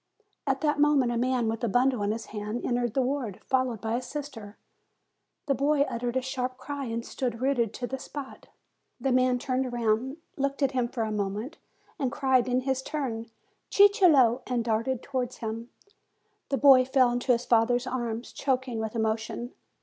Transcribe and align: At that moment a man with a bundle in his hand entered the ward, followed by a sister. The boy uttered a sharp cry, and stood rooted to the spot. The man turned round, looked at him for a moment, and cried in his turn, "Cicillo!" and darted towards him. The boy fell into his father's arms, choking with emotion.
At 0.47 0.61
that 0.61 0.79
moment 0.79 1.11
a 1.11 1.15
man 1.19 1.47
with 1.47 1.63
a 1.63 1.67
bundle 1.67 2.01
in 2.01 2.11
his 2.11 2.25
hand 2.33 2.65
entered 2.65 2.95
the 2.95 3.03
ward, 3.03 3.39
followed 3.45 3.81
by 3.81 3.95
a 3.95 4.01
sister. 4.01 4.57
The 5.45 5.53
boy 5.53 5.81
uttered 5.81 6.17
a 6.17 6.23
sharp 6.23 6.57
cry, 6.57 6.85
and 6.85 7.05
stood 7.05 7.39
rooted 7.39 7.71
to 7.75 7.85
the 7.85 7.99
spot. 7.99 8.47
The 8.99 9.11
man 9.11 9.37
turned 9.37 9.71
round, 9.71 10.17
looked 10.37 10.63
at 10.63 10.71
him 10.71 10.87
for 10.87 11.03
a 11.03 11.11
moment, 11.11 11.59
and 11.99 12.11
cried 12.11 12.47
in 12.47 12.61
his 12.61 12.81
turn, 12.81 13.29
"Cicillo!" 13.69 14.41
and 14.47 14.63
darted 14.65 15.03
towards 15.03 15.37
him. 15.37 15.69
The 16.49 16.57
boy 16.57 16.83
fell 16.83 17.11
into 17.11 17.31
his 17.31 17.45
father's 17.45 17.85
arms, 17.85 18.31
choking 18.31 18.79
with 18.79 18.95
emotion. 18.95 19.51